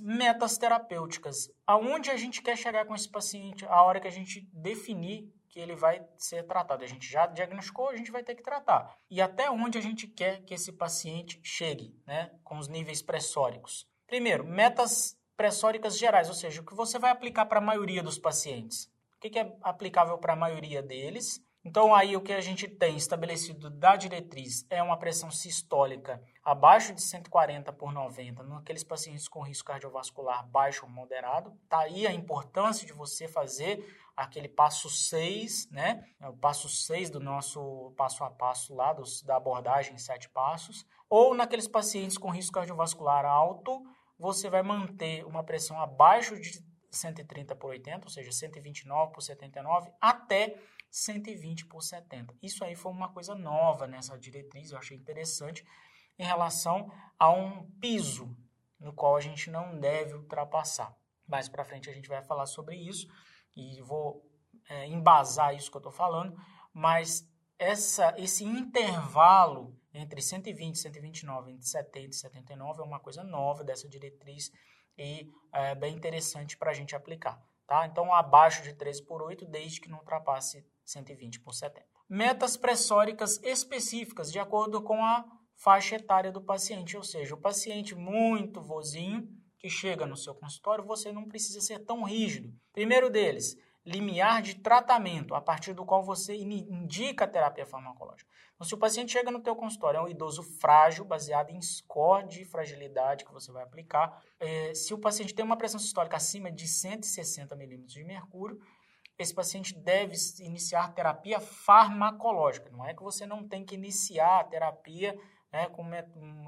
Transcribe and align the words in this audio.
Metas 0.00 0.56
terapêuticas. 0.56 1.50
Aonde 1.66 2.10
a 2.10 2.16
gente 2.16 2.40
quer 2.40 2.56
chegar 2.56 2.86
com 2.86 2.94
esse 2.94 3.08
paciente 3.08 3.66
a 3.66 3.82
hora 3.82 4.00
que 4.00 4.08
a 4.08 4.12
gente 4.12 4.48
definir 4.52 5.30
que 5.52 5.60
ele 5.60 5.76
vai 5.76 6.02
ser 6.16 6.44
tratado. 6.44 6.82
A 6.82 6.86
gente 6.86 7.06
já 7.06 7.26
diagnosticou, 7.26 7.90
a 7.90 7.96
gente 7.96 8.10
vai 8.10 8.22
ter 8.22 8.34
que 8.34 8.42
tratar. 8.42 8.96
E 9.10 9.20
até 9.20 9.50
onde 9.50 9.76
a 9.76 9.82
gente 9.82 10.06
quer 10.06 10.42
que 10.44 10.54
esse 10.54 10.72
paciente 10.72 11.38
chegue, 11.42 11.94
né, 12.06 12.32
com 12.42 12.56
os 12.56 12.68
níveis 12.68 13.02
pressóricos. 13.02 13.86
Primeiro, 14.06 14.46
metas 14.46 15.14
pressóricas 15.36 15.98
gerais, 15.98 16.28
ou 16.28 16.34
seja, 16.34 16.62
o 16.62 16.64
que 16.64 16.74
você 16.74 16.98
vai 16.98 17.10
aplicar 17.10 17.44
para 17.44 17.58
a 17.58 17.62
maioria 17.62 18.02
dos 18.02 18.18
pacientes. 18.18 18.90
O 19.16 19.20
que 19.20 19.38
é 19.38 19.54
aplicável 19.60 20.16
para 20.16 20.32
a 20.32 20.36
maioria 20.36 20.82
deles 20.82 21.38
então, 21.64 21.94
aí 21.94 22.16
o 22.16 22.20
que 22.20 22.32
a 22.32 22.40
gente 22.40 22.66
tem 22.66 22.96
estabelecido 22.96 23.70
da 23.70 23.94
diretriz 23.94 24.66
é 24.68 24.82
uma 24.82 24.96
pressão 24.96 25.30
sistólica 25.30 26.20
abaixo 26.44 26.92
de 26.92 27.00
140 27.00 27.72
por 27.72 27.92
90 27.92 28.42
naqueles 28.42 28.82
pacientes 28.82 29.28
com 29.28 29.42
risco 29.42 29.68
cardiovascular 29.68 30.44
baixo 30.48 30.84
ou 30.84 30.90
moderado. 30.90 31.56
Tá 31.68 31.80
aí 31.80 32.04
a 32.04 32.12
importância 32.12 32.84
de 32.84 32.92
você 32.92 33.28
fazer 33.28 33.86
aquele 34.16 34.48
passo 34.48 34.90
6, 34.90 35.70
né? 35.70 36.04
É 36.20 36.28
o 36.28 36.36
passo 36.36 36.68
6 36.68 37.10
do 37.10 37.20
nosso 37.20 37.92
passo 37.96 38.24
a 38.24 38.30
passo 38.30 38.74
lá, 38.74 38.92
dos, 38.92 39.22
da 39.22 39.36
abordagem 39.36 39.96
sete 39.98 40.28
passos. 40.28 40.84
Ou 41.08 41.32
naqueles 41.32 41.68
pacientes 41.68 42.18
com 42.18 42.30
risco 42.30 42.54
cardiovascular 42.54 43.24
alto, 43.24 43.80
você 44.18 44.50
vai 44.50 44.64
manter 44.64 45.24
uma 45.24 45.44
pressão 45.44 45.80
abaixo 45.80 46.38
de 46.40 46.60
130 46.92 47.56
por 47.56 47.70
80, 47.70 48.06
ou 48.06 48.10
seja, 48.10 48.30
129 48.30 49.12
por 49.12 49.22
79, 49.22 49.90
até 50.00 50.56
120 50.90 51.66
por 51.66 51.82
70. 51.82 52.34
Isso 52.42 52.62
aí 52.64 52.76
foi 52.76 52.92
uma 52.92 53.08
coisa 53.08 53.34
nova 53.34 53.86
nessa 53.86 54.18
diretriz, 54.18 54.70
eu 54.70 54.78
achei 54.78 54.96
interessante, 54.96 55.64
em 56.18 56.24
relação 56.24 56.92
a 57.18 57.30
um 57.30 57.68
piso 57.80 58.36
no 58.78 58.92
qual 58.92 59.16
a 59.16 59.20
gente 59.20 59.50
não 59.50 59.78
deve 59.78 60.14
ultrapassar. 60.14 60.94
Mais 61.26 61.48
para 61.48 61.64
frente 61.64 61.88
a 61.88 61.92
gente 61.94 62.08
vai 62.08 62.22
falar 62.22 62.46
sobre 62.46 62.76
isso 62.76 63.08
e 63.56 63.80
vou 63.80 64.28
é, 64.68 64.86
embasar 64.86 65.54
isso 65.54 65.70
que 65.70 65.76
eu 65.76 65.80
estou 65.80 65.92
falando, 65.92 66.36
mas 66.72 67.26
essa, 67.58 68.14
esse 68.18 68.44
intervalo 68.44 69.74
entre 69.94 70.20
120 70.22 70.74
e 70.74 70.78
129, 70.78 71.52
entre 71.52 71.66
70 71.66 72.08
e 72.08 72.12
79 72.12 72.80
é 72.80 72.84
uma 72.84 73.00
coisa 73.00 73.22
nova 73.22 73.62
dessa 73.62 73.88
diretriz 73.88 74.50
e 74.96 75.28
é 75.52 75.74
bem 75.74 75.94
interessante 75.94 76.56
para 76.56 76.70
a 76.70 76.74
gente 76.74 76.94
aplicar. 76.94 77.42
Tá? 77.66 77.86
Então, 77.86 78.12
abaixo 78.12 78.62
de 78.62 78.74
13 78.74 79.04
por 79.04 79.22
8, 79.22 79.46
desde 79.46 79.80
que 79.80 79.88
não 79.88 79.98
ultrapasse 79.98 80.64
120 80.84 81.40
por 81.40 81.54
70. 81.54 81.86
Metas 82.08 82.56
pressóricas 82.56 83.40
específicas, 83.42 84.30
de 84.30 84.38
acordo 84.38 84.82
com 84.82 85.02
a 85.02 85.24
faixa 85.54 85.96
etária 85.96 86.32
do 86.32 86.42
paciente, 86.42 86.96
ou 86.96 87.02
seja, 87.02 87.34
o 87.34 87.40
paciente 87.40 87.94
muito 87.94 88.60
vozinho 88.60 89.26
que 89.58 89.70
chega 89.70 90.04
no 90.04 90.16
seu 90.16 90.34
consultório, 90.34 90.84
você 90.84 91.12
não 91.12 91.28
precisa 91.28 91.60
ser 91.60 91.78
tão 91.84 92.02
rígido. 92.02 92.52
Primeiro 92.72 93.08
deles, 93.08 93.56
limiar 93.84 94.42
de 94.42 94.54
tratamento, 94.54 95.34
a 95.34 95.40
partir 95.40 95.74
do 95.74 95.84
qual 95.84 96.02
você 96.02 96.34
indica 96.34 97.24
a 97.24 97.28
terapia 97.28 97.66
farmacológica. 97.66 98.30
Então, 98.54 98.66
se 98.66 98.74
o 98.74 98.78
paciente 98.78 99.10
chega 99.10 99.30
no 99.30 99.40
teu 99.40 99.56
consultório, 99.56 99.98
é 99.98 100.02
um 100.02 100.08
idoso 100.08 100.42
frágil, 100.42 101.04
baseado 101.04 101.50
em 101.50 101.60
score 101.60 102.28
de 102.28 102.44
fragilidade 102.44 103.24
que 103.24 103.32
você 103.32 103.50
vai 103.50 103.64
aplicar, 103.64 104.22
é, 104.38 104.72
se 104.72 104.94
o 104.94 104.98
paciente 104.98 105.34
tem 105.34 105.44
uma 105.44 105.56
pressão 105.56 105.80
sistólica 105.80 106.16
acima 106.16 106.50
de 106.50 106.68
160 106.68 107.56
milímetros 107.56 107.92
de 107.92 108.04
mercúrio, 108.04 108.60
esse 109.18 109.34
paciente 109.34 109.74
deve 109.74 110.14
iniciar 110.40 110.94
terapia 110.94 111.40
farmacológica. 111.40 112.70
Não 112.70 112.86
é 112.86 112.94
que 112.94 113.02
você 113.02 113.26
não 113.26 113.46
tem 113.46 113.64
que 113.64 113.74
iniciar 113.74 114.40
a 114.40 114.44
terapia 114.44 115.18
né, 115.52 115.66
com 115.66 115.82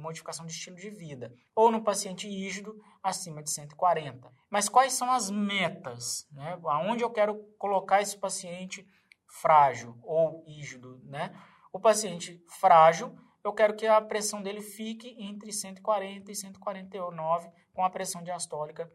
modificação 0.00 0.46
de 0.46 0.52
estilo 0.52 0.76
de 0.76 0.88
vida. 0.88 1.32
Ou 1.54 1.70
no 1.70 1.82
paciente 1.82 2.28
rígido, 2.28 2.80
acima 3.02 3.42
de 3.42 3.50
140. 3.50 4.32
Mas 4.48 4.68
quais 4.68 4.94
são 4.94 5.10
as 5.10 5.30
metas? 5.30 6.26
Né? 6.32 6.58
Aonde 6.64 7.04
eu 7.04 7.10
quero 7.10 7.36
colocar 7.58 8.00
esse 8.00 8.16
paciente 8.16 8.86
frágil 9.26 9.98
ou 10.02 10.44
rígido? 10.44 11.00
Né? 11.04 11.30
O 11.72 11.78
paciente 11.78 12.42
frágil, 12.48 13.14
eu 13.44 13.52
quero 13.52 13.76
que 13.76 13.86
a 13.86 14.00
pressão 14.00 14.40
dele 14.42 14.62
fique 14.62 15.14
entre 15.18 15.52
140 15.52 16.30
e 16.30 16.34
149, 16.34 17.50
com 17.74 17.84
a 17.84 17.90
pressão 17.90 18.22
diastólica 18.22 18.90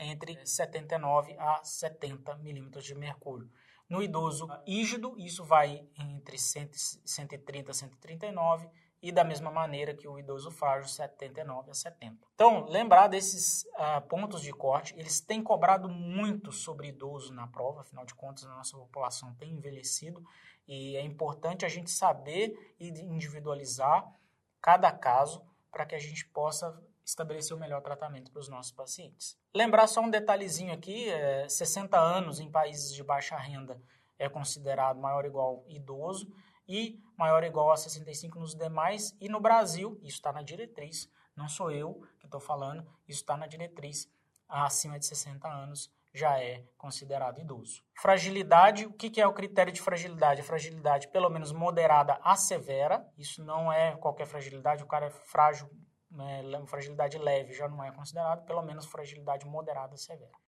entre 0.00 0.44
79 0.44 1.36
a 1.38 1.62
70 1.62 2.36
milímetros 2.36 2.84
de 2.84 2.94
mercúrio. 2.94 3.50
No 3.88 4.02
idoso 4.02 4.46
rígido, 4.66 5.14
isso 5.18 5.44
vai 5.44 5.86
entre 5.98 6.36
130 6.38 7.70
a 7.70 7.74
139 7.74 8.68
e 9.00 9.12
da 9.12 9.22
mesma 9.22 9.50
maneira 9.50 9.94
que 9.94 10.08
o 10.08 10.18
idoso 10.18 10.50
frágil, 10.50 10.88
79 10.88 11.70
a 11.70 11.74
70. 11.74 12.16
Então, 12.34 12.66
lembrar 12.66 13.06
desses 13.06 13.64
uh, 13.64 14.00
pontos 14.08 14.42
de 14.42 14.52
corte, 14.52 14.94
eles 14.98 15.20
têm 15.20 15.42
cobrado 15.42 15.88
muito 15.88 16.50
sobre 16.50 16.88
idoso 16.88 17.32
na 17.32 17.46
prova, 17.46 17.82
afinal 17.82 18.04
de 18.04 18.14
contas, 18.14 18.44
a 18.44 18.56
nossa 18.56 18.76
população 18.76 19.34
tem 19.34 19.52
envelhecido 19.52 20.22
e 20.66 20.96
é 20.96 21.02
importante 21.02 21.64
a 21.64 21.68
gente 21.68 21.90
saber 21.90 22.74
e 22.78 22.88
individualizar 22.88 24.06
cada 24.60 24.90
caso 24.92 25.42
para 25.70 25.86
que 25.86 25.94
a 25.94 25.98
gente 25.98 26.26
possa 26.26 26.78
estabelecer 27.04 27.56
o 27.56 27.60
melhor 27.60 27.80
tratamento 27.80 28.30
para 28.30 28.40
os 28.40 28.48
nossos 28.48 28.72
pacientes. 28.72 29.38
Lembrar 29.54 29.86
só 29.86 30.00
um 30.02 30.10
detalhezinho 30.10 30.72
aqui, 30.74 31.08
é, 31.08 31.48
60 31.48 31.98
anos 31.98 32.38
em 32.38 32.50
países 32.50 32.92
de 32.92 33.02
baixa 33.02 33.36
renda 33.36 33.80
é 34.18 34.28
considerado 34.28 35.00
maior 35.00 35.24
ou 35.24 35.30
igual 35.30 35.64
idoso 35.68 36.30
e 36.68 37.00
maior 37.16 37.42
ou 37.42 37.48
igual 37.48 37.72
a 37.72 37.76
65 37.76 38.38
nos 38.38 38.54
demais. 38.54 39.16
E 39.20 39.28
no 39.28 39.40
Brasil, 39.40 39.98
isso 40.02 40.16
está 40.16 40.32
na 40.32 40.42
diretriz, 40.42 41.10
não 41.34 41.48
sou 41.48 41.70
eu 41.70 42.02
que 42.20 42.26
estou 42.26 42.40
falando, 42.40 42.86
isso 43.08 43.20
está 43.20 43.36
na 43.36 43.46
diretriz, 43.46 44.08
acima 44.48 44.98
de 44.98 45.06
60 45.06 45.48
anos 45.48 45.90
já 46.12 46.38
é 46.38 46.64
considerado 46.76 47.38
idoso. 47.38 47.82
Fragilidade, 47.94 48.86
o 48.86 48.92
que 48.92 49.20
é 49.20 49.26
o 49.26 49.32
critério 49.32 49.72
de 49.72 49.80
fragilidade? 49.80 50.40
A 50.40 50.44
fragilidade 50.44 51.08
pelo 51.08 51.28
menos 51.28 51.52
moderada 51.52 52.18
a 52.22 52.34
severa, 52.34 53.06
isso 53.16 53.44
não 53.44 53.72
é 53.72 53.96
qualquer 53.96 54.26
fragilidade, 54.26 54.82
o 54.82 54.86
cara 54.86 55.06
é 55.06 55.10
frágil 55.10 55.70
né, 56.10 56.42
fragilidade 56.66 57.18
leve 57.18 57.52
já 57.52 57.68
não 57.68 57.84
é 57.84 57.92
considerado, 57.92 58.44
pelo 58.46 58.62
menos 58.62 58.86
fragilidade 58.86 59.46
moderada 59.46 59.96
severa. 59.96 60.32